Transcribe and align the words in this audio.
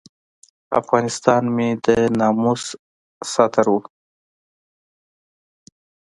افغانستان 0.81 1.43
مې 1.55 1.69
د 1.85 1.87
ناموس 2.19 2.63
ستر 3.31 3.65
و. 3.71 3.75